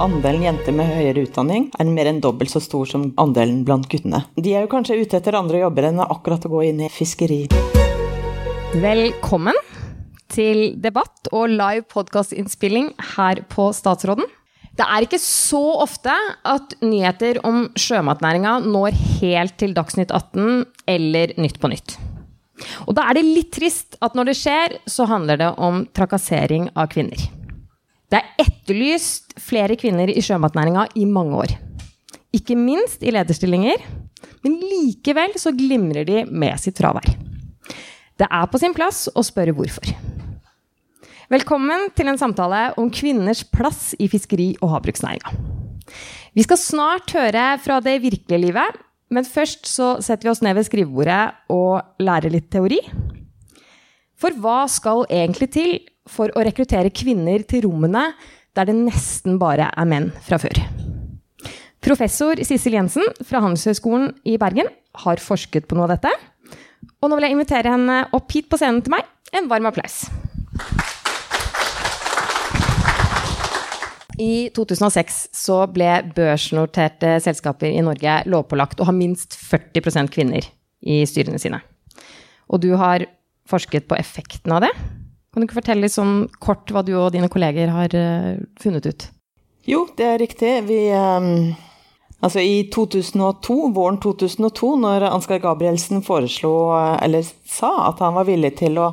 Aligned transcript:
andelen 0.00 0.46
jenter 0.46 0.74
med 0.74 0.88
høyere 0.88 1.26
utdanning 1.26 1.68
er 1.78 1.88
mer 1.92 2.08
enn 2.08 2.22
dobbelt 2.24 2.52
så 2.52 2.62
stor 2.64 2.88
som 2.88 3.10
andelen 3.20 3.62
blant 3.68 3.88
guttene. 3.90 4.22
De 4.40 4.54
er 4.54 4.64
jo 4.64 4.72
kanskje 4.72 4.96
ute 5.02 5.18
etter 5.18 5.36
andre 5.36 5.60
jobber 5.60 5.90
enn 5.90 6.00
akkurat 6.06 6.46
å 6.46 6.52
gå 6.54 6.64
inn 6.70 6.80
i 6.86 6.90
fiskeri. 6.92 7.42
Velkommen 8.80 9.56
til 10.30 10.76
debatt 10.80 11.28
og 11.34 11.50
live 11.52 11.84
podkastinnspilling 11.90 12.92
her 13.16 13.42
på 13.50 13.70
Statsråden. 13.76 14.28
Det 14.78 14.86
er 14.86 15.04
ikke 15.04 15.20
så 15.20 15.60
ofte 15.82 16.14
at 16.48 16.76
nyheter 16.80 17.42
om 17.44 17.66
sjømatnæringa 17.76 18.60
når 18.64 18.96
helt 19.18 19.58
til 19.60 19.74
Dagsnytt 19.76 20.14
18 20.14 20.62
eller 20.88 21.34
Nytt 21.42 21.60
på 21.60 21.72
Nytt. 21.72 21.98
Og 22.86 22.94
da 22.96 23.08
er 23.08 23.18
det 23.18 23.26
litt 23.26 23.52
trist 23.56 23.98
at 24.04 24.16
når 24.16 24.30
det 24.30 24.38
skjer, 24.38 24.78
så 24.88 25.08
handler 25.10 25.40
det 25.40 25.52
om 25.60 25.84
trakassering 25.96 26.70
av 26.76 26.88
kvinner. 26.92 27.39
Det 28.10 28.18
er 28.18 28.42
etterlyst 28.42 29.36
flere 29.38 29.76
kvinner 29.78 30.10
i 30.10 30.22
sjømatnæringa 30.24 30.88
i 30.98 31.04
mange 31.06 31.36
år. 31.44 31.52
Ikke 32.34 32.56
minst 32.58 33.04
i 33.06 33.12
lederstillinger, 33.14 33.84
men 34.42 34.56
likevel 34.58 35.36
så 35.38 35.52
glimrer 35.54 36.06
de 36.08 36.24
med 36.26 36.58
sitt 36.58 36.80
fravær. 36.82 37.06
Det 38.18 38.26
er 38.26 38.48
på 38.50 38.58
sin 38.60 38.74
plass 38.74 39.06
å 39.14 39.22
spørre 39.24 39.54
hvorfor. 39.54 39.94
Velkommen 41.30 41.86
til 41.94 42.10
en 42.10 42.18
samtale 42.18 42.72
om 42.82 42.90
kvinners 42.90 43.44
plass 43.46 43.92
i 44.02 44.10
fiskeri- 44.10 44.56
og 44.58 44.72
havbruksnæringa. 44.74 45.30
Vi 46.34 46.42
skal 46.42 46.58
snart 46.58 47.14
høre 47.14 47.44
fra 47.62 47.78
det 47.84 48.00
virkelige 48.02 48.42
livet, 48.42 48.80
men 49.10 49.26
først 49.26 49.70
så 49.70 49.92
setter 50.02 50.26
vi 50.26 50.32
oss 50.34 50.42
ned 50.42 50.58
ved 50.58 50.66
skrivebordet 50.66 51.22
og 51.54 52.02
lærer 52.02 52.34
litt 52.34 52.50
teori. 52.50 52.82
For 54.18 54.34
hva 54.42 54.64
skal 54.70 55.06
egentlig 55.06 55.52
til 55.54 55.78
for 56.10 56.32
å 56.34 56.44
rekruttere 56.46 56.92
kvinner 56.94 57.44
til 57.48 57.64
rommene 57.68 58.10
der 58.58 58.68
det 58.68 58.76
nesten 58.76 59.38
bare 59.40 59.70
er 59.70 59.88
menn 59.88 60.10
fra 60.26 60.40
før? 60.42 60.58
Professor 61.80 62.36
Sissel 62.44 62.76
Jensen 62.76 63.06
fra 63.24 63.40
Handelshøyskolen 63.40 64.10
i 64.28 64.36
Bergen 64.40 64.68
har 65.04 65.22
forsket 65.22 65.68
på 65.68 65.78
noe 65.78 65.88
av 65.88 65.94
dette. 65.94 66.12
Og 67.00 67.08
nå 67.08 67.16
vil 67.16 67.28
jeg 67.28 67.36
invitere 67.38 67.72
henne 67.72 68.02
opp 68.16 68.34
hit 68.34 68.50
på 68.50 68.58
scenen 68.60 68.82
til 68.84 68.92
meg. 68.92 69.06
En 69.32 69.48
varm 69.48 69.70
applaus. 69.70 70.02
I 74.20 74.50
2006 74.52 75.20
så 75.32 75.62
ble 75.72 75.88
børsnoterte 76.12 77.14
selskaper 77.24 77.70
i 77.72 77.80
Norge 77.84 78.18
lovpålagt 78.28 78.82
å 78.82 78.90
ha 78.90 78.92
minst 78.92 79.38
40% 79.38 80.12
kvinner 80.12 80.44
i 80.84 81.00
styrene 81.08 81.40
sine. 81.40 81.62
Og 82.52 82.60
du 82.60 82.74
har 82.76 83.06
forsket 83.48 83.88
på 83.88 83.96
effekten 83.96 84.52
av 84.52 84.66
det. 84.66 84.74
Kan 85.30 85.42
du 85.42 85.46
ikke 85.46 85.60
fortelle 85.60 85.86
litt 85.86 85.94
sånn 85.94 86.24
kort 86.42 86.70
hva 86.74 86.82
du 86.82 86.94
og 86.98 87.12
dine 87.14 87.30
kolleger 87.30 87.70
har 87.70 87.94
uh, 87.94 88.38
funnet 88.60 88.88
ut? 88.90 89.08
Jo, 89.68 89.84
det 89.96 90.06
er 90.06 90.18
riktig. 90.18 90.54
Vi 90.66 90.80
um, 90.90 91.52
Altså 92.20 92.42
i 92.44 92.66
2002, 92.68 93.54
våren 93.72 93.96
2002, 94.00 94.74
når 94.82 95.06
Ansgar 95.08 95.40
Gabrielsen 95.40 96.02
foreslo, 96.04 96.52
eller 97.00 97.24
sa, 97.48 97.70
at 97.88 98.02
han 98.04 98.12
var 98.18 98.28
villig 98.28 98.52
til 98.58 98.76
å 98.76 98.90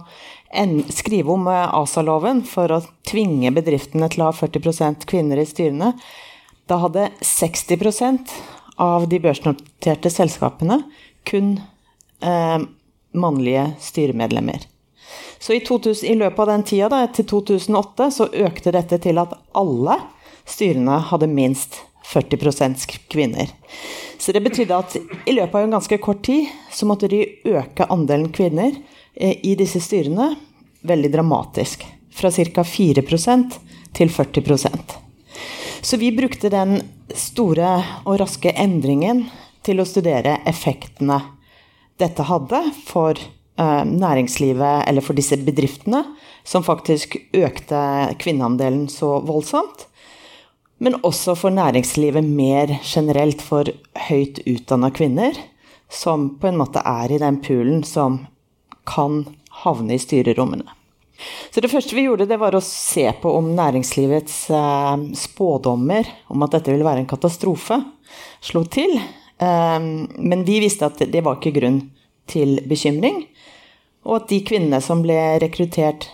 skrive 0.95 1.33
om 1.33 1.49
eh, 1.51 1.73
ASA-loven 1.75 2.45
for 2.47 2.71
å 2.71 2.79
tvinge 3.07 3.51
bedriftene 3.51 4.07
til 4.13 4.23
å 4.23 4.29
ha 4.29 4.35
40% 4.35 5.03
kvinner 5.11 5.41
i 5.41 5.47
styrene, 5.49 5.91
da 6.71 6.79
hadde 6.79 7.09
60% 7.19 8.31
av 8.79 9.09
de 9.11 9.19
børsnoterte 9.19 10.11
selskapene 10.13 10.79
kun 11.27 11.57
eh, 12.23 12.63
mannlige 13.11 13.67
styremedlemmer. 13.83 14.63
Så 15.39 15.53
i, 15.53 15.61
2000, 15.65 16.09
i, 16.09 16.15
løpet 16.17 16.39
av 16.39 16.51
den 16.51 16.65
tida, 16.67 16.89
da, 16.89 17.03
til 17.13 17.27
2008, 17.29 18.09
så 18.11 18.29
økte 18.47 18.73
dette 18.73 18.97
til 19.03 19.21
at 19.21 19.35
alle 19.57 19.99
styrene 20.47 20.99
hadde 21.11 21.29
minst 21.29 21.81
40% 22.07 22.87
kvinner. 23.11 23.51
Så 24.17 24.33
det 24.33 24.41
betydde 24.45 24.77
at 24.77 24.95
i 24.97 25.35
løpet 25.35 25.55
av 25.55 25.65
en 25.65 25.75
ganske 25.77 25.97
kort 26.01 26.23
tid 26.25 26.47
så 26.73 26.87
måtte 26.89 27.09
de 27.11 27.25
øke 27.51 27.85
andelen 27.91 28.31
kvinner 28.33 28.71
Eh, 29.19 29.45
i 29.45 29.55
disse 29.55 29.79
styrene 29.81 30.35
veldig 30.81 31.11
dramatisk. 31.11 31.85
Fra 32.13 32.31
ca. 32.31 32.63
4% 32.63 33.57
til 33.93 34.09
40% 34.09 34.93
Så 35.81 35.97
vi 35.97 36.11
brukte 36.11 36.49
den 36.49 36.79
store 37.13 37.83
og 38.05 38.17
raske 38.21 38.53
endringen 38.57 39.25
til 39.65 39.81
å 39.81 39.85
studere 39.85 40.39
effektene 40.49 41.19
dette 41.97 42.25
hadde 42.25 42.61
for 42.85 43.17
eh, 43.17 43.36
næringslivet, 43.57 44.85
eller 44.87 45.01
for 45.01 45.17
disse 45.17 45.37
bedriftene, 45.41 46.03
som 46.47 46.63
faktisk 46.63 47.17
økte 47.33 47.79
kvinneandelen 48.21 48.85
så 48.91 49.17
voldsomt. 49.25 49.87
Men 50.77 50.99
også 51.01 51.33
for 51.37 51.53
næringslivet 51.53 52.23
mer 52.23 52.77
generelt, 52.85 53.41
for 53.41 53.69
høyt 54.07 54.43
utdanna 54.45 54.91
kvinner, 54.93 55.33
som 55.89 56.29
på 56.37 56.51
en 56.51 56.59
måte 56.59 56.83
er 56.85 57.11
i 57.11 57.21
den 57.21 57.39
poolen 57.41 57.83
som 57.87 58.25
kan 58.87 59.23
havne 59.63 59.97
i 59.97 60.01
styrerommene. 60.01 60.67
Så 61.49 61.63
det 61.63 61.71
første 61.71 61.95
vi 61.97 62.05
gjorde, 62.05 62.27
det 62.29 62.37
var 62.37 62.53
å 62.53 62.61
se 62.63 63.07
på 63.21 63.31
om 63.39 63.49
næringslivets 63.57 64.35
eh, 64.53 65.05
spådommer 65.17 66.09
om 66.29 66.45
at 66.45 66.53
dette 66.53 66.69
ville 66.69 66.85
være 66.85 67.01
en 67.01 67.09
katastrofe, 67.09 67.79
slo 68.45 68.61
til. 68.69 68.93
Eh, 69.41 69.79
men 69.81 70.45
vi 70.45 70.59
visste 70.61 70.91
at 70.91 71.01
det 71.01 71.23
var 71.25 71.39
ikke 71.39 71.55
grunn 71.57 71.81
til 72.29 72.59
bekymring. 72.67 73.23
Og 74.07 74.21
at 74.21 74.29
de 74.31 74.41
kvinnene 74.47 74.79
som 74.83 75.03
ble 75.03 75.17
rekruttert 75.43 76.09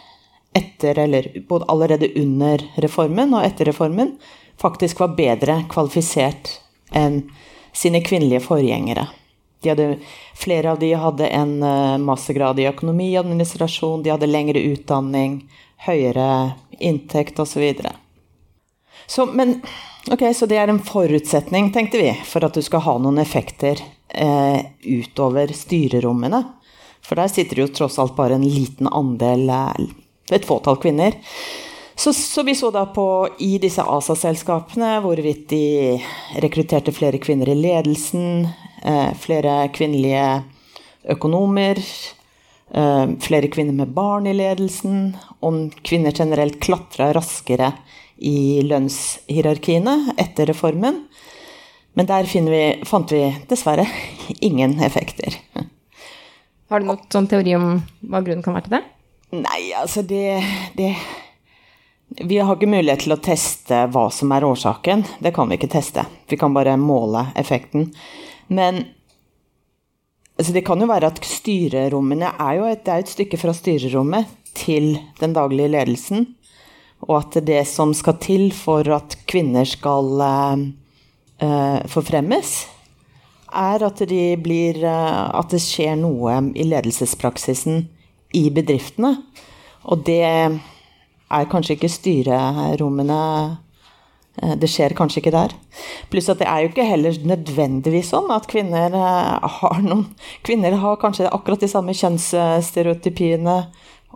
etter, 0.54 1.00
eller 1.00 1.30
både 1.50 1.68
allerede 1.70 2.12
under 2.20 2.62
reformen 2.82 3.34
og 3.34 3.46
etter 3.46 3.70
reformen, 3.70 4.16
faktisk 4.62 5.02
var 5.02 5.16
bedre 5.18 5.64
kvalifisert 5.72 6.60
enn 6.94 7.24
sine 7.74 8.04
kvinnelige 8.06 8.44
forgjengere. 8.46 9.08
De 9.64 9.72
hadde, 9.72 9.88
flere 10.36 10.72
av 10.72 10.80
de 10.80 10.92
hadde 11.00 11.28
en 11.28 11.54
eh, 11.64 11.98
mastergrad 11.98 12.60
i 12.60 12.68
økonomi 12.68 13.14
og 13.14 13.24
administrasjon, 13.24 14.04
de 14.04 14.12
hadde 14.12 14.30
lengre 14.30 14.62
utdanning, 14.74 15.40
høyere 15.88 16.28
inntekt 16.84 17.40
osv. 17.40 17.64
Så, 17.80 17.94
så 19.08 19.26
Men 19.26 19.62
ok, 20.12 20.28
så 20.36 20.50
det 20.52 20.60
er 20.60 20.68
en 20.68 20.84
forutsetning, 20.84 21.72
tenkte 21.74 22.02
vi, 22.02 22.12
for 22.28 22.46
at 22.46 22.54
du 22.54 22.62
skal 22.62 22.84
ha 22.86 22.98
noen 23.00 23.22
effekter 23.24 23.82
eh, 24.14 24.60
utover 24.84 25.54
styrerommene. 25.54 26.44
For 27.04 27.20
der 27.20 27.32
sitter 27.32 27.60
det 27.60 27.66
jo 27.66 27.76
tross 27.82 28.00
alt 28.00 28.16
bare 28.16 28.40
en 28.40 28.48
liten 28.48 28.88
andel, 28.88 29.50
eh, 29.50 29.86
et 30.32 30.48
fåtall 30.48 30.80
kvinner. 30.82 31.18
Så, 31.96 32.14
så, 32.14 32.42
vi 32.44 32.56
så 32.58 32.72
da 32.74 32.88
på 32.90 33.06
i 33.46 33.60
disse 33.62 33.84
ASA-selskapene 33.86 34.96
hvorvidt 35.04 35.46
de 35.52 35.66
rekrutterte 36.42 36.94
flere 36.96 37.20
kvinner 37.22 37.52
i 37.54 37.58
ledelsen, 37.60 38.48
Eh, 38.84 39.14
flere 39.16 39.70
kvinnelige 39.72 40.44
økonomer, 41.04 41.78
eh, 42.72 43.06
flere 43.20 43.48
kvinner 43.48 43.74
med 43.74 43.94
barn 43.96 44.28
i 44.28 44.34
ledelsen, 44.34 45.18
om 45.40 45.70
kvinner 45.70 46.12
generelt 46.12 46.60
klatra 46.60 47.14
raskere 47.14 47.72
i 48.18 48.60
lønnshierarkiene 48.62 50.16
etter 50.18 50.52
reformen. 50.52 51.06
Men 51.94 52.10
der 52.10 52.26
vi, 52.26 52.64
fant 52.90 53.12
vi 53.12 53.28
dessverre 53.50 53.86
ingen 54.42 54.80
effekter. 54.82 55.38
Har 56.70 56.82
du 56.82 56.90
noen 56.90 57.06
sånn 57.14 57.30
teori 57.30 57.54
om 57.58 57.68
hva 58.10 58.24
grunnen 58.26 58.42
kan 58.46 58.56
være 58.58 58.68
til 58.68 58.78
det? 58.80 58.84
Nei, 59.34 59.62
altså 59.78 60.02
det, 60.06 60.42
det 60.78 60.94
Vi 62.22 62.38
har 62.38 62.56
ikke 62.56 62.70
mulighet 62.70 63.06
til 63.06 63.16
å 63.16 63.22
teste 63.22 63.84
hva 63.94 64.08
som 64.14 64.34
er 64.34 64.46
årsaken. 64.46 65.06
Det 65.22 65.34
kan 65.36 65.50
vi 65.50 65.58
ikke 65.60 65.72
teste. 65.74 66.06
Vi 66.30 66.38
kan 66.38 66.54
bare 66.54 66.76
måle 66.82 67.28
effekten. 67.38 67.92
Men 68.54 68.84
altså 70.38 70.54
det 70.54 70.66
kan 70.66 70.82
jo 70.82 70.90
være 70.90 71.14
at 71.14 71.22
styrerommene 71.26 72.34
er 72.34 72.60
jo 72.60 72.70
et, 72.70 72.88
er 72.90 73.06
et 73.06 73.14
stykke 73.14 73.38
fra 73.42 73.54
styrerommet 73.58 74.30
til 74.58 74.96
den 75.22 75.34
daglige 75.38 75.74
ledelsen. 75.74 76.28
Og 77.06 77.20
at 77.20 77.42
det 77.46 77.66
som 77.70 77.94
skal 77.98 78.18
til 78.24 78.50
for 78.56 78.88
at 78.98 79.18
kvinner 79.30 79.68
skal 79.68 80.14
uh, 80.22 80.62
forfremmes, 81.90 82.52
er 83.54 83.84
at, 83.86 84.00
de 84.10 84.22
blir, 84.42 84.78
uh, 84.86 85.28
at 85.38 85.52
det 85.54 85.60
skjer 85.62 85.98
noe 86.00 86.38
i 86.58 86.64
ledelsespraksisen 86.66 87.84
i 88.38 88.44
bedriftene. 88.54 89.12
Og 89.92 90.06
det 90.08 90.24
er 90.24 91.50
kanskje 91.52 91.76
ikke 91.76 91.92
styrerommene 91.92 93.20
Eh, 94.42 94.56
det 94.58 94.70
skjer 94.72 94.96
kanskje 94.98 95.22
ikke 95.22 95.34
der. 95.36 95.54
Pluss 96.10 96.30
at 96.32 96.42
det 96.42 96.50
er 96.50 96.64
jo 96.64 96.72
ikke 96.72 96.88
heller 96.88 97.18
nødvendigvis 97.30 98.12
sånn 98.16 98.32
at 98.34 98.50
kvinner 98.50 98.96
eh, 98.98 99.50
har 99.60 99.82
noen 99.86 100.08
Kvinner 100.46 100.78
har 100.82 101.02
kanskje 101.02 101.30
akkurat 101.30 101.62
de 101.62 101.70
samme 101.70 101.94
kjønnsstereotypiene 101.98 103.58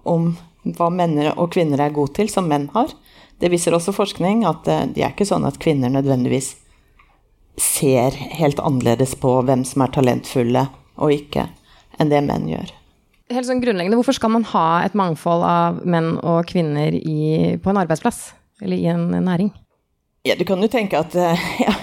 om 0.09 0.31
hva 0.77 0.89
menn 0.91 1.19
og 1.35 1.51
kvinner 1.53 1.83
er 1.83 1.93
gode 1.95 2.17
til, 2.17 2.31
som 2.33 2.49
menn 2.49 2.67
har. 2.73 2.89
Det 3.39 3.51
viser 3.53 3.75
også 3.77 3.93
forskning 3.95 4.43
at 4.49 4.67
eh, 4.71 4.87
det 4.95 5.05
er 5.05 5.13
ikke 5.13 5.29
sånn 5.29 5.45
at 5.47 5.61
kvinner 5.61 5.93
nødvendigvis 5.93 6.55
ser 7.57 8.15
helt 8.37 8.59
annerledes 8.59 9.15
på 9.17 9.39
hvem 9.45 9.63
som 9.65 9.83
er 9.83 9.93
talentfulle 9.93 10.67
og 10.97 11.13
ikke, 11.13 11.47
enn 11.97 12.11
det 12.13 12.21
menn 12.25 12.49
gjør. 12.51 12.73
Helt 13.33 13.47
sånn 13.49 13.59
grunnleggende, 13.59 13.97
Hvorfor 13.99 14.15
skal 14.15 14.31
man 14.31 14.45
ha 14.53 14.67
et 14.85 14.95
mangfold 14.95 15.43
av 15.43 15.79
menn 15.83 16.15
og 16.21 16.45
kvinner 16.47 16.95
i, 16.95 17.57
på 17.59 17.71
en 17.73 17.79
arbeidsplass 17.81 18.29
eller 18.63 18.79
i 18.79 18.87
en 18.91 19.09
næring? 19.11 19.51
Ja, 20.27 20.37
du 20.37 20.45
kan 20.47 20.61
jo 20.63 20.69
tenke 20.71 20.99
at 20.99 21.15
ja, 21.65 21.73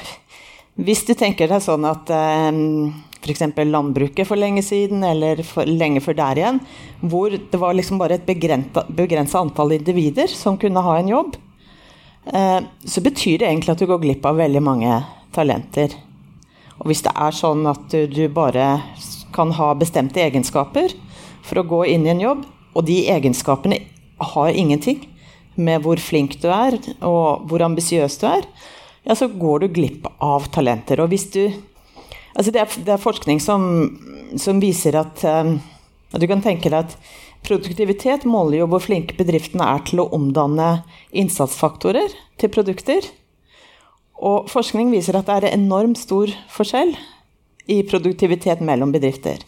Hvis 0.74 1.04
du 1.06 1.12
tenker 1.14 1.50
deg 1.50 1.62
sånn 1.62 1.84
at 1.86 2.10
um, 2.10 2.94
f.eks. 3.20 3.44
landbruket 3.68 4.26
for 4.28 4.40
lenge 4.40 4.64
siden, 4.64 5.04
eller 5.06 5.42
for 5.46 5.68
lenge 5.68 6.02
før 6.04 6.16
der 6.18 6.40
igjen, 6.40 6.62
hvor 7.00 7.34
det 7.34 7.60
var 7.60 7.76
liksom 7.76 8.00
bare 8.00 8.18
et 8.18 8.26
begrensa 8.26 9.42
antall 9.42 9.76
individer 9.76 10.32
som 10.32 10.58
kunne 10.60 10.82
ha 10.84 10.96
en 10.98 11.12
jobb, 11.12 11.36
uh, 12.32 12.60
så 12.88 13.04
betyr 13.04 13.42
det 13.42 13.50
egentlig 13.50 13.76
at 13.76 13.84
du 13.84 13.86
går 13.90 14.02
glipp 14.02 14.26
av 14.26 14.40
veldig 14.40 14.64
mange 14.64 14.96
talenter. 15.34 15.94
Og 16.80 16.90
hvis 16.90 17.04
det 17.06 17.14
er 17.14 17.34
sånn 17.34 17.66
at 17.70 17.86
du, 17.92 18.06
du 18.10 18.24
bare 18.32 18.78
kan 19.34 19.52
ha 19.58 19.72
bestemte 19.78 20.22
egenskaper 20.22 20.94
for 21.44 21.60
å 21.60 21.68
gå 21.68 21.82
inn 21.94 22.06
i 22.06 22.12
en 22.14 22.22
jobb, 22.22 22.46
og 22.74 22.86
de 22.88 23.04
egenskapene 23.10 23.80
har 24.34 24.54
ingenting 24.54 25.04
med 25.54 25.84
hvor 25.84 26.00
flink 26.02 26.38
du 26.42 26.48
er, 26.50 26.78
og 27.06 27.46
hvor 27.50 27.62
ambisiøs 27.66 28.18
du 28.22 28.26
er, 28.30 28.48
ja, 29.04 29.14
så 29.14 29.28
går 29.28 29.64
du 29.64 29.68
glipp 29.76 30.08
av 30.22 30.48
talenter. 30.54 31.02
Og 31.04 31.12
hvis 31.14 31.30
du 31.34 31.44
Altså, 32.34 32.50
det 32.50 32.64
er, 32.64 32.70
det 32.82 32.90
er 32.90 32.98
forskning 32.98 33.38
som, 33.38 33.60
som, 34.42 34.58
viser 34.58 34.96
at, 34.98 35.20
um, 35.22 35.60
du 36.18 36.24
kan 36.26 36.40
tenke 36.42 36.66
deg 36.66 36.80
at 36.80 36.96
produktivitet 37.46 38.24
måler 38.26 38.58
jo 38.58 38.66
hvor 38.72 38.82
flinke 38.82 39.14
bedriftene 39.14 39.68
er 39.70 39.84
til 39.86 40.02
å 40.02 40.08
omdanne 40.16 40.80
innsatsfaktorer 41.14 42.10
til 42.42 42.50
produkter. 42.50 43.06
Og 44.22 44.50
forskning 44.50 44.92
viser 44.94 45.18
at 45.18 45.26
det 45.28 45.40
er 45.40 45.56
enormt 45.56 45.98
stor 45.98 46.30
forskjell 46.52 46.94
i 47.70 47.80
produktivitet 47.88 48.62
mellom 48.64 48.92
bedrifter. 48.94 49.40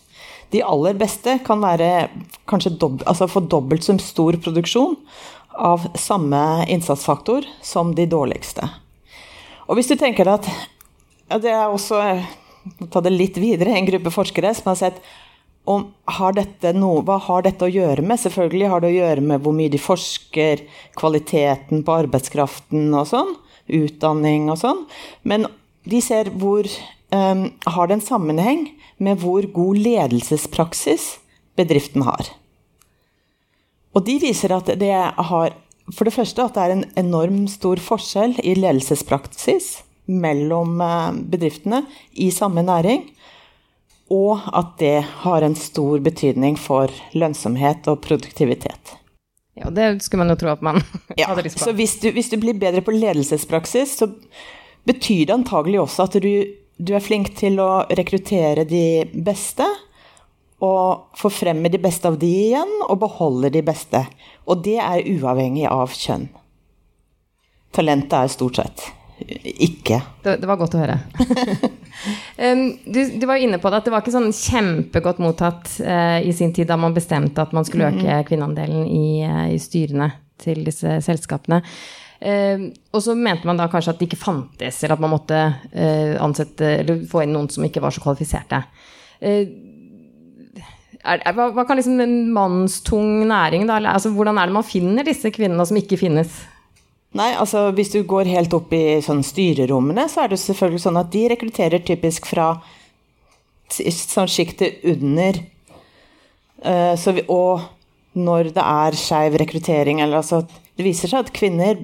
De 0.50 0.62
aller 0.62 0.94
beste 0.98 1.38
kan 1.46 1.62
være 1.62 2.08
kanskje 2.48 2.76
dob 2.80 3.02
altså 3.06 3.28
få 3.30 3.42
dobbelt 3.50 3.84
så 3.84 3.96
stor 4.02 4.38
produksjon 4.42 4.94
av 5.56 5.88
samme 5.98 6.40
innsatsfaktor 6.70 7.46
som 7.64 7.94
de 7.96 8.06
dårligste. 8.06 8.66
Og 9.66 9.78
hvis 9.78 9.90
du 9.90 9.96
tenker 9.98 10.28
at 10.30 10.46
ja, 11.26 11.38
Det 11.42 11.50
er 11.50 11.66
også 11.66 11.98
ta 12.90 13.00
det 13.02 13.10
litt 13.14 13.38
videre, 13.38 13.74
en 13.74 13.86
gruppe 13.86 14.12
forskere 14.14 14.52
som 14.54 14.70
har 14.70 14.78
sett 14.78 15.00
om 15.66 15.88
har 16.06 16.36
noe, 16.74 17.02
Hva 17.02 17.18
har 17.18 17.42
dette 17.42 17.66
å 17.66 17.70
gjøre 17.70 18.02
med? 18.02 18.20
Selvfølgelig 18.22 18.68
har 18.70 18.80
det 18.80 18.90
å 18.92 18.96
gjøre 18.96 19.20
med 19.20 19.42
hvor 19.42 19.54
mye 19.54 19.70
de 19.70 19.78
forsker, 19.82 20.62
kvaliteten 20.94 21.82
på 21.82 21.96
arbeidskraften 22.04 22.94
og 22.94 23.08
sånn, 23.10 23.34
utdanning 23.72 24.50
og 24.52 24.60
sånn. 24.62 24.82
Men 25.22 25.46
de 25.86 26.00
ser 26.02 26.32
hvor 26.34 26.66
um, 27.14 27.46
Har 27.66 27.86
det 27.86 27.98
en 27.98 28.08
sammenheng 28.08 28.66
med 28.98 29.20
hvor 29.22 29.46
god 29.54 29.78
ledelsespraksis 29.78 31.16
bedriften 31.58 32.06
har? 32.06 32.32
Og 33.96 34.04
de 34.04 34.18
viser 34.20 34.52
at 34.52 34.68
det 34.80 34.92
har 34.92 35.54
for 35.94 36.08
det 36.08 36.14
første 36.16 36.42
at 36.42 36.56
det 36.56 36.62
er 36.64 36.74
en 36.74 36.86
enorm 36.98 37.44
stor 37.50 37.78
forskjell 37.82 38.34
i 38.42 38.56
ledelsespraksis 38.58 39.68
mellom 40.10 40.80
eh, 40.82 41.12
bedriftene 41.30 41.84
i 42.12 42.30
samme 42.34 42.64
næring. 42.66 43.06
Og 44.10 44.42
at 44.54 44.76
det 44.78 45.00
har 45.24 45.42
en 45.42 45.56
stor 45.58 46.02
betydning 46.02 46.58
for 46.58 46.90
lønnsomhet 47.14 47.86
og 47.90 48.02
produktivitet. 48.04 48.96
Ja, 49.56 49.70
det 49.72 50.02
skulle 50.04 50.24
man 50.24 50.34
jo 50.34 50.38
tro 50.40 50.52
at 50.52 50.62
man 50.64 50.82
ja, 51.16 51.30
hadde 51.30 51.46
lyst 51.46 51.58
på. 51.58 51.64
Så 51.64 51.72
hvis 51.76 51.96
du, 52.02 52.10
hvis 52.12 52.28
du, 52.32 52.36
blir 52.40 52.58
bedre 52.60 52.82
på 52.84 52.92
ledelsespraksis, 52.92 53.96
så 54.02 54.10
betyr 54.86 55.26
det 55.26 55.36
antagelig 55.38 55.80
også 55.80 56.06
at 56.06 56.18
du, 56.22 56.30
du 56.76 56.92
er 56.94 57.04
flink 57.04 57.32
til 57.38 57.56
å 57.62 57.86
rekruttere 57.88 58.66
de 58.68 59.06
beste 59.14 59.66
og 60.64 61.16
forfremme 61.16 61.72
de 61.72 61.80
beste 61.80 62.08
av 62.08 62.16
de 62.20 62.28
igjen, 62.48 62.70
og 62.88 63.00
beholder 63.02 63.52
de 63.52 63.64
beste. 63.64 64.00
Og 64.48 64.62
det 64.64 64.78
er 64.80 65.08
uavhengig 65.16 65.66
av 65.68 65.92
kjønn. 65.92 66.30
Talentet 67.76 68.16
er 68.22 68.32
stort 68.32 68.60
sett 68.60 68.86
ikke. 69.18 70.00
Det, 70.22 70.36
det 70.42 70.48
var 70.48 70.58
godt 70.60 70.76
å 70.76 70.82
høre. 70.82 70.98
du, 72.94 73.00
du, 73.16 73.26
var 73.26 73.40
inne 73.40 73.58
på 73.62 73.70
det 73.72 73.80
at 73.80 73.86
det 73.88 73.92
var 73.94 74.04
ikke 74.04 74.14
sånn 74.14 74.32
kjempegodt 74.34 75.20
mottatt 75.24 75.70
uh, 75.80 76.20
i 76.20 76.34
sin 76.36 76.52
tid 76.56 76.68
da 76.68 76.76
man 76.80 76.96
bestemte 76.96 77.42
at 77.42 77.54
man 77.56 77.64
skulle 77.66 77.90
øke 77.94 78.22
kvinneandelen 78.28 78.84
i, 78.84 79.06
uh, 79.24 79.46
i 79.54 79.60
styrene 79.62 80.10
til 80.42 80.60
disse 80.66 80.98
selskapene. 81.06 81.62
Uh, 82.20 82.68
og 82.92 83.04
så 83.04 83.16
mente 83.16 83.48
man 83.48 83.60
da 83.60 83.70
kanskje 83.72 83.94
at 83.94 84.02
det 84.02 84.10
ikke 84.10 84.20
fantes, 84.20 84.82
eller 84.82 84.98
at 84.98 85.04
man 85.04 85.14
måtte 85.16 85.38
uh, 85.48 86.16
ansette, 86.24 86.74
eller 86.82 87.06
få 87.08 87.24
inn 87.24 87.32
noen 87.36 87.48
som 87.52 87.64
ikke 87.64 87.84
var 87.84 87.96
så 87.96 88.04
kvalifiserte. 88.04 88.60
Er, 91.06 91.22
er, 91.22 91.32
hva, 91.36 91.48
hva, 91.54 91.64
kan 91.64 91.78
liksom 91.78 92.00
en 92.02 92.18
mannstung 92.34 93.22
næring 93.30 93.64
da, 93.68 93.78
altså, 93.94 94.10
Hvordan 94.12 94.40
er 94.42 94.50
det 94.50 94.56
man 94.58 94.66
finner 94.66 95.06
disse 95.06 95.30
kvinnene 95.32 95.64
som 95.64 95.78
ikke 95.78 95.98
finnes? 96.00 96.34
Nei, 97.16 97.30
altså 97.38 97.70
Hvis 97.76 97.92
du 97.94 98.02
går 98.08 98.28
helt 98.28 98.54
opp 98.56 98.72
i 98.76 98.98
sånn 99.04 99.22
styrerommene, 99.24 100.08
så 100.10 100.24
er 100.24 100.32
det 100.32 100.40
selvfølgelig 100.42 100.82
sånn 100.82 101.00
at 101.00 101.12
de 101.12 101.26
rekrutterer 101.32 101.84
typisk 101.86 102.26
fra 102.28 102.56
sånn 103.72 104.30
sjiktet 104.30 104.82
under. 104.86 105.38
Uh, 106.62 106.94
vi, 107.14 107.22
og 107.28 107.66
når 108.16 108.50
det 108.56 108.64
er 108.64 108.96
skeiv 108.96 109.36
rekruttering, 109.40 110.00
eller 110.00 110.22
altså 110.22 110.46
Det 110.76 110.84
viser 110.84 111.08
seg 111.08 111.24
at 111.24 111.32
kvinner 111.32 111.78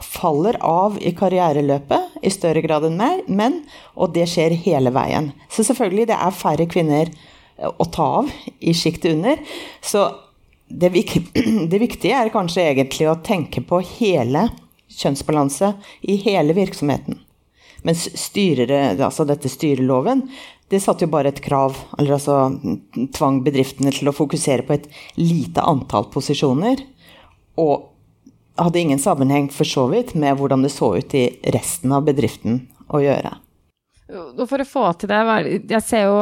faller 0.00 0.56
av 0.64 0.94
i 1.04 1.10
karriereløpet 1.16 2.14
i 2.24 2.30
større 2.32 2.62
grad 2.64 2.86
enn 2.88 3.00
menn, 3.28 3.58
og 3.92 4.14
det 4.16 4.24
skjer 4.32 4.54
hele 4.64 4.92
veien. 4.92 5.34
Så 5.52 5.64
selvfølgelig, 5.68 6.06
det 6.08 6.16
er 6.16 6.32
færre 6.32 6.64
kvinner 6.68 7.12
å 7.56 7.84
ta 7.92 8.06
av 8.22 8.30
i 8.60 8.72
sjiktet 8.76 9.12
under. 9.16 9.40
Så 9.84 10.06
det, 10.68 10.88
det, 11.70 11.78
viktige 11.78 12.16
er 12.18 12.32
kanskje 12.34 12.66
egentlig 12.70 13.08
å 13.10 13.18
tenke 13.24 13.62
på 13.66 13.80
hele 13.98 14.48
kjønnsbalanse 14.92 15.72
i 16.02 16.18
hele 16.22 16.56
virksomheten. 16.56 17.20
Mens 17.86 18.08
styrere, 18.18 18.96
altså 18.98 19.26
dette 19.28 19.50
styreloven, 19.50 20.24
det 20.70 20.80
satte 20.82 21.06
jo 21.06 21.12
bare 21.12 21.30
et 21.30 21.42
krav, 21.44 21.76
eller 21.98 22.16
altså 22.16 22.38
tvang 23.14 23.42
bedriftene 23.46 23.92
til 23.94 24.10
å 24.10 24.14
fokusere 24.16 24.66
på 24.66 24.74
et 24.74 24.88
lite 25.20 25.62
antall 25.62 26.08
posisjoner. 26.10 26.82
Og 27.62 27.92
hadde 28.58 28.80
ingen 28.80 28.98
sammenheng 28.98 29.46
for 29.52 29.68
så 29.68 29.86
vidt 29.92 30.14
med 30.18 30.38
hvordan 30.38 30.64
det 30.66 30.72
så 30.74 30.96
ut 30.96 31.14
i 31.14 31.28
resten 31.54 31.94
av 31.94 32.06
bedriften 32.08 32.64
å 32.90 33.02
gjøre. 33.04 33.36
For 34.46 34.62
å 34.62 34.68
få 34.68 34.86
til 34.98 35.10
det, 35.10 35.22
jeg 35.70 35.82
ser 35.84 36.06
jo 36.08 36.18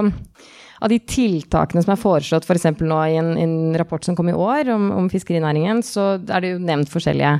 av 0.85 0.91
de 0.93 0.99
tiltakene 1.09 1.81
som 1.81 1.95
er 1.95 2.01
foreslått 2.01 2.45
f.eks. 2.45 2.67
For 2.77 2.89
nå 2.89 2.99
i 3.09 3.17
en, 3.17 3.31
en, 3.41 3.55
rapport 3.81 4.05
som 4.05 4.17
kom 4.17 4.29
i 4.29 4.37
år 4.37 4.69
om, 4.75 4.91
om, 4.93 5.07
fiskerinæringen, 5.13 5.81
så 5.87 6.19
er 6.19 6.45
det 6.45 6.51
jo 6.53 6.59
nevnt 6.61 6.93
forskjellige. 6.93 7.39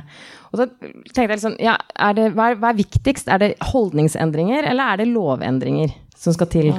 Og 0.49 0.57
så 0.57 0.65
tenkte 0.79 1.27
jeg 1.27 1.33
liksom, 1.35 1.57
ja, 1.61 1.75
er 2.07 2.15
det, 2.17 2.31
hva, 2.33 2.49
er, 2.51 2.57
hva, 2.61 2.71
er, 2.71 2.79
viktigst? 2.79 3.29
Er 3.29 3.43
det 3.43 3.51
holdningsendringer, 3.69 4.65
eller 4.71 4.95
er 4.95 5.03
det 5.03 5.11
lovendringer 5.11 5.93
som 6.17 6.33
skal 6.33 6.49
til? 6.49 6.71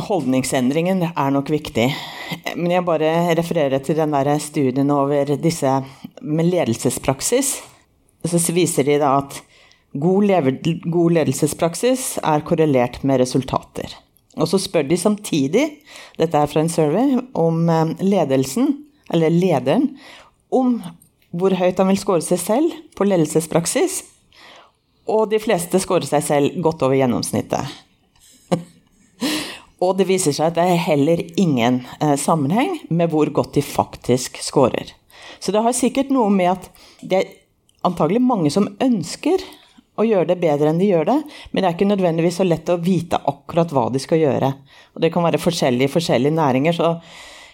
Holdningsendringen 0.00 1.02
er 1.10 1.32
nok 1.34 1.50
viktig. 1.50 1.88
Men 2.54 2.76
jeg 2.76 2.86
bare 2.86 3.10
refererer 3.34 3.82
til 3.82 3.98
den 3.98 4.14
der 4.14 4.30
studien 4.42 4.92
over 4.94 5.34
disse 5.42 5.72
med 6.22 6.52
ledelsespraksis. 6.52 7.56
Så 8.30 8.54
viser 8.54 8.86
de 8.86 9.00
da 9.02 9.16
at 9.24 9.40
god, 9.98 10.30
god 10.86 11.16
ledelsespraksis 11.18 12.12
er 12.22 12.46
korrelert 12.46 13.00
med 13.02 13.24
resultater. 13.24 13.96
Og 14.38 14.46
så 14.48 14.60
spør 14.62 14.86
de 14.86 14.98
samtidig, 14.98 15.64
dette 16.18 16.38
er 16.38 16.50
fra 16.50 16.62
en 16.62 16.70
survey, 16.70 17.18
om 17.34 17.64
eh, 17.68 17.94
ledelsen, 18.04 18.76
eller 19.10 19.32
lederen, 19.34 19.88
om 20.54 20.78
hvor 21.34 21.54
høyt 21.58 21.78
han 21.78 21.90
vil 21.90 21.98
score 21.98 22.22
seg 22.24 22.40
selv 22.42 22.74
på 22.98 23.06
ledelsespraksis. 23.06 24.02
Og 25.10 25.30
de 25.30 25.40
fleste 25.42 25.80
scorer 25.82 26.06
seg 26.06 26.22
selv 26.26 26.60
godt 26.62 26.84
over 26.86 26.98
gjennomsnittet. 26.98 27.74
og 29.84 29.98
det 29.98 30.06
viser 30.10 30.34
seg 30.36 30.50
at 30.50 30.58
det 30.58 30.66
er 30.68 30.84
heller 30.86 31.22
ingen 31.40 31.82
eh, 31.98 32.16
sammenheng 32.20 32.78
med 32.90 33.10
hvor 33.10 33.30
godt 33.34 33.56
de 33.58 33.66
faktisk 33.66 34.38
scorer. 34.42 34.94
Så 35.40 35.54
det 35.54 35.62
har 35.64 35.74
sikkert 35.74 36.12
noe 36.14 36.30
med 36.30 36.52
at 36.52 36.70
det 37.00 37.18
er 37.18 37.34
antagelig 37.86 38.20
mange 38.22 38.52
som 38.52 38.68
ønsker 38.82 39.42
og 40.00 40.08
gjøre 40.08 40.30
det 40.32 40.38
bedre 40.40 40.70
enn 40.70 40.80
de 40.80 40.88
gjør 40.88 41.08
det, 41.10 41.18
men 41.50 41.62
det 41.62 41.68
er 41.68 41.76
ikke 41.76 41.90
nødvendigvis 41.90 42.40
så 42.40 42.46
lett 42.46 42.72
å 42.72 42.80
vite 42.80 43.20
akkurat 43.30 43.72
hva 43.76 43.88
de 43.92 44.00
skal 44.02 44.22
gjøre. 44.22 44.52
Og 44.96 45.04
det 45.04 45.12
kan 45.12 45.26
være 45.26 45.42
forskjellig 45.42 45.86
i 45.86 45.92
forskjellige 45.92 46.38
næringer, 46.38 46.76
så 46.76 46.94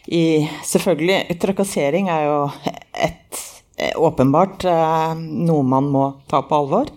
i, 0.06 0.46
selvfølgelig 0.62 1.36
Trakassering 1.42 2.10
er 2.14 2.26
jo 2.28 2.38
et 2.94 3.40
eh, 3.74 3.94
åpenbart 3.98 4.66
eh, 4.70 5.14
noe 5.18 5.66
man 5.66 5.90
må 5.90 6.08
ta 6.30 6.44
på 6.46 6.60
alvor. 6.62 6.92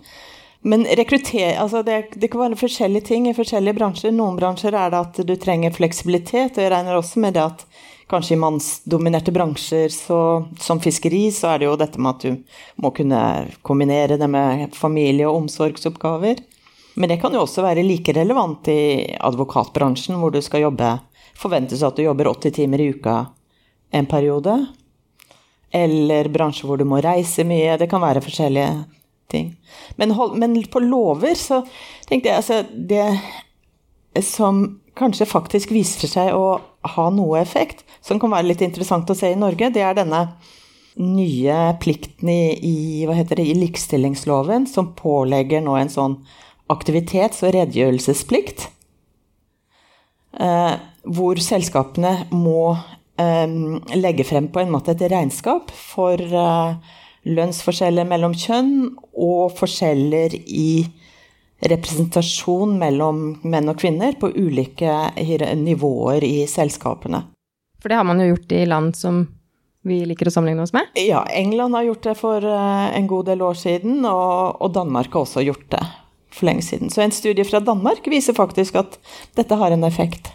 Men 0.62 0.84
rekrutter, 0.84 1.56
altså 1.56 1.80
det, 1.82 2.02
det, 2.20 2.28
kan 2.28 2.42
være 2.42 2.60
forskjellige 2.60 3.08
ting 3.08 3.26
i 3.30 3.34
forskjellige 3.34 3.78
bransjer. 3.78 4.12
Noen 4.12 4.36
bransjer 4.36 4.76
er 4.76 4.92
det 4.92 5.00
at 5.00 5.20
du 5.26 5.32
trenger 5.40 5.72
fleksibilitet, 5.72 6.58
og 6.58 6.62
jeg 6.66 6.72
regner 6.74 6.98
også 6.98 7.22
med 7.24 7.34
det 7.38 7.46
at 7.46 7.64
kanskje 8.10 8.34
i 8.34 8.40
mannsdominerte 8.42 9.32
bransjer 9.32 9.92
så, 9.94 10.20
som 10.60 10.80
fiskeri, 10.82 11.28
så 11.32 11.54
er 11.54 11.60
det 11.60 11.68
jo 11.68 11.76
dette 11.78 12.00
med 12.02 12.16
at 12.16 12.24
du 12.26 12.82
må 12.82 12.90
kunne 12.96 13.20
kombinere 13.66 14.18
det 14.20 14.28
med 14.30 14.74
familie- 14.76 15.28
og 15.28 15.44
omsorgsoppgaver. 15.44 16.42
Men 16.98 17.12
det 17.12 17.20
kan 17.22 17.34
jo 17.34 17.44
også 17.44 17.62
være 17.64 17.86
like 17.86 18.12
relevant 18.16 18.68
i 18.68 19.14
advokatbransjen, 19.14 20.18
hvor 20.18 20.34
du 20.34 20.42
skal 20.44 20.66
jobbe 20.66 20.98
Forventes 21.40 21.80
at 21.86 21.96
du 21.96 22.02
jobber 22.04 22.28
80 22.28 22.52
timer 22.52 22.80
i 22.82 22.90
uka 22.92 23.14
en 23.96 24.06
periode. 24.06 24.58
Eller 25.72 26.28
bransjer 26.28 26.68
hvor 26.68 26.76
du 26.76 26.84
må 26.84 26.98
reise 27.00 27.46
mye. 27.48 27.78
Det 27.80 27.88
kan 27.88 28.02
være 28.02 28.20
forskjellige 28.20 28.84
ting. 29.30 29.54
Men, 29.96 30.10
hold, 30.18 30.36
men 30.36 30.58
på 30.68 30.82
lover 30.84 31.38
så 31.38 31.62
tenkte 32.08 32.28
jeg 32.28 32.42
altså 32.42 32.62
Det 32.74 34.24
som 34.26 34.79
kanskje 34.98 35.28
faktisk 35.28 35.72
viser 35.74 36.10
seg 36.10 36.34
å 36.36 36.60
ha 36.94 37.06
noe 37.12 37.40
effekt, 37.40 37.84
som 38.04 38.20
kan 38.20 38.32
være 38.32 38.50
litt 38.50 38.64
interessant 38.64 39.10
å 39.10 39.16
se 39.16 39.32
i 39.32 39.38
Norge, 39.38 39.70
det 39.74 39.84
er 39.84 39.96
denne 39.98 40.24
nye 41.00 41.58
plikten 41.80 42.28
i, 42.28 42.42
i, 42.66 42.76
det, 43.06 43.38
i 43.38 43.56
likestillingsloven 43.56 44.66
som 44.68 44.92
pålegger 44.98 45.62
nå 45.64 45.76
en 45.78 45.92
sånn 45.92 46.16
aktivitets- 46.70 47.44
og 47.46 47.54
redegjørelsesplikt. 47.56 48.68
Eh, 50.40 50.74
hvor 51.10 51.40
selskapene 51.42 52.26
må 52.30 52.74
eh, 53.18 53.46
legge 53.96 54.26
frem 54.26 54.50
på 54.52 54.62
en 54.62 54.72
måte 54.72 54.94
et 54.94 55.06
regnskap 55.10 55.72
for 55.74 56.20
eh, 56.20 56.96
lønnsforskjeller 57.28 58.06
mellom 58.08 58.34
kjønn 58.38 58.74
og 59.12 59.56
forskjeller 59.58 60.36
i 60.46 60.86
representasjon 61.60 62.78
mellom 62.80 63.24
menn 63.42 63.68
og 63.68 63.80
kvinner 63.80 64.16
på 64.20 64.32
ulike 64.32 65.10
nivåer 65.60 66.24
i 66.24 66.46
selskapene. 66.48 67.22
For 67.80 67.92
det 67.92 68.00
har 68.00 68.08
man 68.08 68.20
jo 68.22 68.32
gjort 68.32 68.56
i 68.56 68.64
land 68.68 68.96
som 68.96 69.22
vi 69.88 70.02
liker 70.04 70.28
å 70.28 70.32
sammenligne 70.32 70.64
oss 70.66 70.74
med? 70.76 70.90
Ja, 71.00 71.22
England 71.32 71.76
har 71.76 71.86
gjort 71.88 72.08
det 72.10 72.16
for 72.18 72.44
eh, 72.44 72.88
en 72.96 73.06
god 73.08 73.30
del 73.30 73.44
år 73.44 73.56
siden, 73.56 74.02
og, 74.04 74.60
og 74.60 74.74
Danmark 74.76 75.12
har 75.14 75.24
også 75.24 75.44
gjort 75.44 75.68
det 75.72 75.84
for 76.30 76.48
lenge 76.50 76.64
siden. 76.66 76.92
Så 76.92 77.02
en 77.04 77.14
studie 77.14 77.46
fra 77.48 77.62
Danmark 77.64 78.04
viser 78.12 78.36
faktisk 78.36 78.76
at 78.80 79.00
dette 79.38 79.56
har 79.56 79.72
en 79.74 79.86
effekt. 79.88 80.28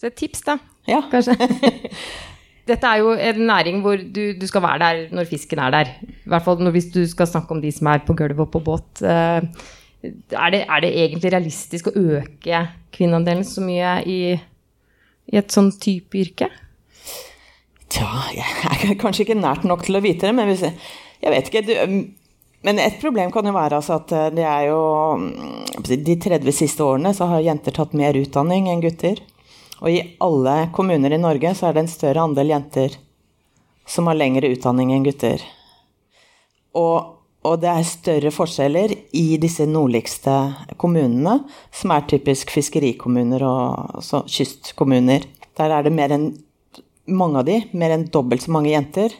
Så 0.00 0.08
et 0.10 0.16
tips, 0.16 0.42
da. 0.48 0.58
Ja. 0.88 1.02
Kanskje. 1.12 1.36
Dette 2.66 2.88
er 2.90 2.98
jo 2.98 3.12
en 3.14 3.44
næring 3.46 3.78
hvor 3.84 4.00
du, 4.00 4.22
du, 4.34 4.46
skal 4.50 4.64
være 4.64 4.78
der 4.82 5.14
når 5.14 5.28
fisken 5.30 5.60
er 5.62 5.70
der. 5.70 5.90
I 6.02 6.30
hvert 6.32 6.42
fall 6.42 6.70
hvis 6.74 6.88
du 6.90 7.04
skal 7.06 7.28
snakke 7.30 7.54
om 7.54 7.60
de 7.62 7.70
som 7.70 7.86
er 7.92 8.02
på 8.02 8.16
gulvet 8.18 8.42
og 8.42 8.50
på 8.50 8.62
båt. 8.66 9.04
Eh, 10.02 10.12
er 10.32 10.52
det, 10.54 10.62
er 10.66 10.84
det 10.84 10.92
egentlig 11.04 11.32
realistisk 11.34 11.90
å 11.90 11.96
øke 12.18 12.66
kvinneandelen 12.96 13.46
så 13.46 13.64
mye 13.64 13.96
i, 14.08 14.20
i 15.32 15.40
et 15.40 15.52
sånn 15.52 15.72
type 15.82 16.18
yrke? 16.20 16.50
Tja, 17.92 18.08
jeg 18.34 18.92
er 18.92 18.98
kanskje 19.02 19.26
ikke 19.26 19.40
nært 19.40 19.66
nok 19.68 19.86
til 19.86 19.98
å 19.98 20.04
vite 20.04 20.28
det, 20.28 20.34
men 20.36 20.50
hvis, 20.50 20.64
jeg 21.22 21.32
vet 21.32 21.50
ikke. 21.50 21.64
Du, 21.66 21.74
men 22.66 22.82
et 22.82 22.98
problem 23.00 23.30
kan 23.34 23.46
jo 23.46 23.54
være 23.54 23.78
altså 23.78 24.00
at 24.00 24.12
det 24.34 24.42
er 24.42 24.64
jo 24.72 24.80
De 25.86 26.16
30 26.18 26.50
siste 26.56 26.82
årene 26.82 27.12
så 27.14 27.28
har 27.30 27.44
jenter 27.44 27.74
tatt 27.76 27.92
mer 27.94 28.16
utdanning 28.18 28.66
enn 28.72 28.82
gutter. 28.82 29.20
Og 29.84 29.92
i 29.92 30.00
alle 30.24 30.56
kommuner 30.74 31.12
i 31.12 31.20
Norge 31.20 31.52
så 31.54 31.68
er 31.68 31.76
det 31.76 31.84
en 31.84 31.92
større 31.92 32.24
andel 32.24 32.54
jenter 32.54 32.96
som 33.86 34.08
har 34.10 34.18
lengre 34.18 34.50
utdanning 34.50 34.90
enn 34.94 35.04
gutter. 35.06 35.42
Og, 36.76 37.15
og 37.46 37.60
det 37.62 37.70
er 37.70 37.86
større 37.86 38.32
forskjeller 38.34 38.92
i 39.16 39.36
disse 39.40 39.66
nordligste 39.70 40.34
kommunene, 40.80 41.38
som 41.70 41.92
er 41.94 42.06
typisk 42.10 42.50
fiskerikommuner 42.54 43.44
og 43.46 44.02
så, 44.04 44.24
kystkommuner. 44.26 45.26
Der 45.56 45.72
er 45.72 45.86
det 45.86 45.94
mer 45.94 46.14
enn 46.16 46.32
mange 47.06 47.40
av 47.40 47.46
de, 47.46 47.60
mer 47.78 47.94
enn 47.94 48.08
dobbelt 48.12 48.42
så 48.42 48.54
mange 48.56 48.72
jenter. 48.72 49.14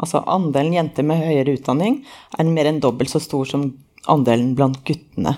Altså 0.00 0.22
andelen 0.28 0.76
jenter 0.76 1.04
med 1.08 1.20
høyere 1.24 1.56
utdanning 1.56 2.00
er 2.38 2.48
mer 2.48 2.70
enn 2.70 2.80
dobbelt 2.84 3.12
så 3.12 3.20
stor 3.22 3.48
som 3.48 3.68
andelen 4.12 4.54
blant 4.56 4.82
guttene. 4.86 5.36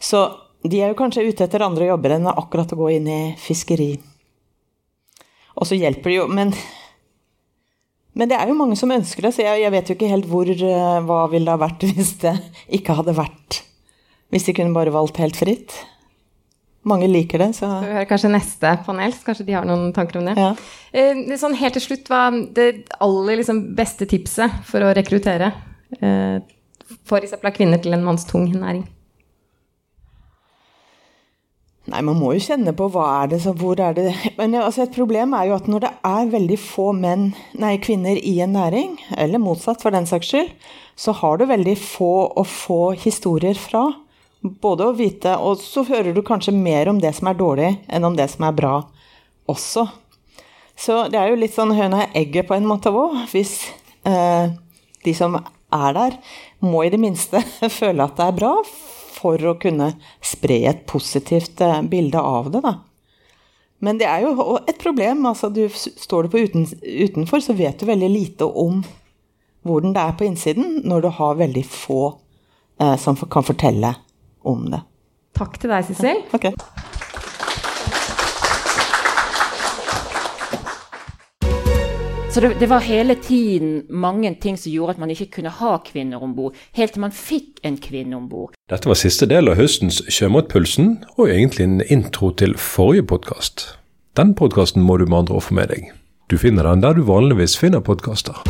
Så 0.00 0.24
de 0.66 0.80
er 0.80 0.90
jo 0.90 0.98
kanskje 0.98 1.26
ute 1.28 1.46
etter 1.46 1.64
andre 1.64 1.90
jobber 1.90 2.16
enn 2.16 2.28
akkurat 2.32 2.72
å 2.72 2.80
gå 2.80 2.90
inn 2.96 3.08
i 3.10 3.20
fiskeri. 3.40 3.94
Og 5.56 5.68
så 5.68 5.78
hjelper 5.78 6.12
det 6.12 6.18
jo, 6.18 6.26
men 6.28 6.52
men 8.16 8.30
det 8.30 8.38
er 8.38 8.48
jo 8.48 8.56
mange 8.56 8.78
som 8.80 8.92
ønsker 8.94 9.26
det, 9.26 9.34
så 9.36 9.44
jeg, 9.44 9.60
jeg 9.64 9.72
vet 9.74 9.90
jo 9.90 9.96
ikke 9.98 10.08
helt 10.08 10.30
hvor, 10.30 10.48
uh, 10.48 11.02
hva 11.04 11.20
ville 11.32 11.52
ha 11.52 11.60
vært 11.60 11.84
hvis 11.90 12.16
det 12.22 12.32
ikke 12.78 12.96
hadde 12.96 13.16
vært 13.16 13.60
Hvis 14.32 14.48
de 14.48 14.56
kunne 14.56 14.74
bare 14.74 14.90
valgt 14.90 15.20
helt 15.22 15.36
fritt. 15.38 15.74
Mange 16.86 17.06
liker 17.10 17.42
det, 17.42 17.52
så 17.58 17.68
Vi 17.82 17.92
hører 17.92 18.08
kanskje 18.10 18.32
neste 18.32 18.72
panel, 18.86 19.14
kanskje 19.26 19.46
de 19.46 19.54
har 19.54 19.66
noen 19.68 19.92
tanker 19.94 20.18
om 20.20 20.26
det. 20.26 20.34
Ja. 20.38 20.50
Eh, 20.94 21.22
sånn 21.38 21.54
helt 21.58 21.76
til 21.78 21.84
slutt, 21.84 22.10
hva 22.10 22.28
det 22.56 22.86
aller 23.02 23.40
liksom, 23.40 23.62
beste 23.78 24.08
tipset 24.10 24.60
for 24.66 24.86
å 24.86 24.92
rekruttere 24.96 25.52
uh, 26.00 26.38
f.eks. 27.06 27.36
av 27.38 27.54
kvinner 27.54 27.82
til 27.82 27.94
en 27.94 28.06
mannstung 28.06 28.48
næring? 28.54 28.84
Nei, 31.86 32.00
man 32.02 32.18
må 32.18 32.32
jo 32.34 32.42
kjenne 32.42 32.72
på 32.74 32.88
hva 32.90 33.04
er 33.20 33.28
det, 33.30 33.38
så 33.44 33.52
hvor 33.54 33.78
er 33.78 33.94
det 33.94 34.08
Men 34.40 34.56
altså, 34.58 34.82
et 34.84 34.96
problem 34.96 35.36
er 35.38 35.50
jo 35.50 35.58
at 35.58 35.68
når 35.70 35.84
det 35.84 35.92
er 36.08 36.32
veldig 36.32 36.58
få 36.58 36.88
menn, 36.96 37.28
nei, 37.62 37.76
kvinner 37.82 38.18
i 38.18 38.34
en 38.42 38.56
næring, 38.56 38.96
eller 39.14 39.42
motsatt 39.42 39.84
for 39.84 39.94
den 39.94 40.08
saks 40.08 40.32
skyld, 40.32 40.50
så 40.98 41.14
har 41.20 41.38
du 41.38 41.46
veldig 41.46 41.76
få 41.78 42.12
å 42.34 42.42
få 42.46 42.80
historier 42.98 43.58
fra. 43.60 43.84
Både 44.42 44.86
å 44.86 44.94
vite 44.96 45.32
Og 45.42 45.58
så 45.58 45.82
hører 45.86 46.14
du 46.14 46.20
kanskje 46.24 46.54
mer 46.54 46.88
om 46.90 46.98
det 47.02 47.12
som 47.16 47.30
er 47.30 47.38
dårlig, 47.38 47.70
enn 47.88 48.06
om 48.06 48.16
det 48.18 48.28
som 48.32 48.46
er 48.48 48.56
bra 48.56 48.74
også. 49.50 49.86
Så 50.76 51.06
det 51.12 51.20
er 51.20 51.30
jo 51.30 51.38
litt 51.40 51.54
sånn 51.54 51.74
høna 51.76 52.04
og 52.04 52.18
egget 52.18 52.48
på 52.48 52.56
en 52.56 52.66
måte 52.68 52.92
òg. 52.92 53.16
Hvis 53.32 53.58
eh, 54.08 54.52
de 55.06 55.14
som 55.16 55.38
er 55.38 55.96
der, 55.96 56.18
må 56.64 56.84
i 56.84 56.92
det 56.92 57.00
minste 57.00 57.42
føle 57.80 58.06
at 58.06 58.18
det 58.18 58.26
er 58.28 58.38
bra 58.42 58.52
for 59.16 59.40
å 59.40 59.56
kunne 59.60 59.92
spre 60.24 60.60
et 60.70 60.84
positivt 60.90 61.62
eh, 61.64 61.80
bilde 61.88 62.20
av 62.20 62.50
det, 62.52 62.62
da. 62.64 62.76
Men 63.84 63.98
det 64.00 64.08
er 64.08 64.24
jo 64.24 64.58
et 64.64 64.78
problem. 64.80 65.26
altså 65.28 65.50
du 65.52 65.66
Står 65.68 66.26
du 66.26 66.32
på 66.32 66.44
uten, 66.46 66.66
utenfor, 66.82 67.42
så 67.44 67.56
vet 67.56 67.80
du 67.80 67.88
veldig 67.88 68.08
lite 68.12 68.48
om 68.48 68.82
hvordan 69.66 69.92
det 69.96 70.02
er 70.02 70.16
på 70.16 70.26
innsiden, 70.28 70.80
når 70.86 71.06
du 71.06 71.08
har 71.18 71.40
veldig 71.40 71.64
få 71.66 72.02
eh, 72.80 72.96
som 72.96 73.16
kan 73.16 73.44
fortelle 73.44 73.94
om 74.46 74.68
det. 74.70 74.80
Takk 75.36 75.58
til 75.60 75.72
deg, 75.72 75.84
Sissel. 75.88 76.22
Okay. 76.32 76.54
Så 82.36 82.40
det, 82.40 82.54
det, 82.60 82.66
var 82.66 82.80
hele 82.84 83.14
tiden 83.14 83.86
mange 83.88 84.34
ting 84.34 84.58
som 84.58 84.72
gjorde 84.72 84.90
at 84.90 84.98
man 85.00 85.10
ikke 85.10 85.30
kunne 85.38 85.48
ha 85.56 85.78
kvinner 85.86 86.20
om 86.20 86.34
bord, 86.36 86.52
helt 86.76 86.92
til 86.92 87.00
man 87.00 87.14
fikk 87.16 87.62
en 87.64 87.78
kvinne 87.80 88.12
om 88.18 88.26
bord. 88.28 88.52
Dette 88.68 88.90
var 88.90 88.98
siste 89.00 89.24
del 89.30 89.48
av 89.48 89.56
høstens 89.56 90.02
Sjømatpulsen, 90.12 90.98
og 91.16 91.32
egentlig 91.32 91.64
en 91.64 91.80
intro 91.88 92.34
til 92.36 92.52
forrige 92.60 93.08
podkast. 93.08 93.64
Den 94.20 94.36
podkasten 94.36 94.84
må 94.84 95.00
du 95.00 95.06
med 95.08 95.22
andre 95.22 95.40
ord 95.40 95.48
få 95.48 95.56
med 95.56 95.72
deg. 95.72 95.88
Du 96.28 96.36
finner 96.36 96.68
den 96.68 96.84
der 96.84 97.00
du 97.00 97.06
vanligvis 97.08 97.56
finner 97.56 97.80
podkaster. 97.80 98.44